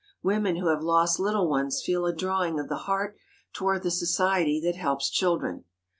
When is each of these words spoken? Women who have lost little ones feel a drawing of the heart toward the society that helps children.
Women 0.23 0.55
who 0.55 0.69
have 0.69 0.81
lost 0.81 1.19
little 1.19 1.47
ones 1.47 1.83
feel 1.85 2.07
a 2.07 2.11
drawing 2.15 2.57
of 2.59 2.69
the 2.69 2.75
heart 2.89 3.15
toward 3.53 3.83
the 3.83 3.91
society 3.91 4.59
that 4.61 4.73
helps 4.75 5.11
children. 5.11 5.65